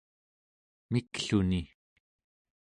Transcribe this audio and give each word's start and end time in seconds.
mikluni 0.91 1.61